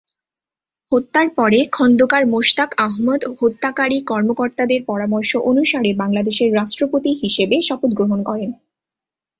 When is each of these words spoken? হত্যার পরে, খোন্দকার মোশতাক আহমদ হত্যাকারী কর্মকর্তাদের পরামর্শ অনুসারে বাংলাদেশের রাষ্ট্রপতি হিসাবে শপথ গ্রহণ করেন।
হত্যার 0.91 1.27
পরে, 1.37 1.59
খোন্দকার 1.71 2.23
মোশতাক 2.25 2.71
আহমদ 2.87 3.21
হত্যাকারী 3.39 3.97
কর্মকর্তাদের 4.01 4.81
পরামর্শ 4.85 5.31
অনুসারে 5.49 5.89
বাংলাদেশের 5.93 6.49
রাষ্ট্রপতি 6.53 7.11
হিসাবে 7.21 7.55
শপথ 7.61 7.91
গ্রহণ 7.93 8.19
করেন। 8.23 8.49